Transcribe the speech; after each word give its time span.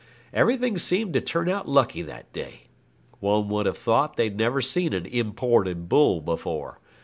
Everything 0.33 0.79
seemed 0.79 1.13
to 1.13 1.21
turn 1.21 1.47
out 1.47 1.69
lucky 1.69 2.01
that 2.01 2.33
day. 2.33 2.69
One 3.19 3.49
would 3.49 3.67
have 3.67 3.77
thought 3.77 4.15
they'd 4.15 4.35
never 4.35 4.59
seen 4.59 4.93
an 4.93 5.05
imported 5.05 5.89
bull 5.89 6.21
before. 6.21 6.79